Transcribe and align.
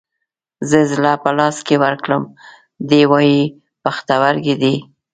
زه 0.69 0.79
زړه 0.91 1.13
په 1.23 1.29
لاس 1.37 1.57
کې 1.67 1.75
ورکړم، 1.83 2.23
دى 2.89 3.01
واي 3.11 3.35
پښتورگى 3.83 4.55
دى. 4.61 4.75